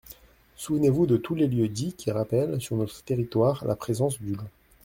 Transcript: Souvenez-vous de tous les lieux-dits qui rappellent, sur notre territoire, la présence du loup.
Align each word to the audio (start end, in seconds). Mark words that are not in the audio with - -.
Souvenez-vous 0.55 1.05
de 1.05 1.15
tous 1.15 1.35
les 1.35 1.45
lieux-dits 1.47 1.93
qui 1.93 2.09
rappellent, 2.09 2.59
sur 2.59 2.75
notre 2.75 3.03
territoire, 3.03 3.63
la 3.67 3.75
présence 3.75 4.19
du 4.19 4.33
loup. 4.33 4.41